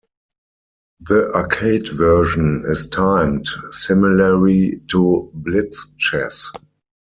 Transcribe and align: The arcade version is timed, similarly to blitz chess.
The 1.01 1.27
arcade 1.35 1.87
version 1.89 2.63
is 2.65 2.87
timed, 2.87 3.45
similarly 3.71 4.81
to 4.87 5.29
blitz 5.31 5.93
chess. 5.99 6.51